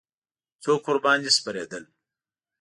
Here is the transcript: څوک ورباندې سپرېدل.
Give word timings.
څوک 0.63 0.81
ورباندې 0.87 1.29
سپرېدل. 1.37 1.83